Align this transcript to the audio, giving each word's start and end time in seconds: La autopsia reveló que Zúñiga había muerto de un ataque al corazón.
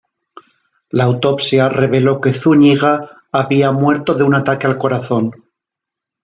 La 0.89 1.03
autopsia 1.03 1.69
reveló 1.69 2.19
que 2.19 2.33
Zúñiga 2.33 3.21
había 3.31 3.71
muerto 3.71 4.15
de 4.15 4.23
un 4.23 4.33
ataque 4.33 4.65
al 4.65 4.79
corazón. 4.79 5.29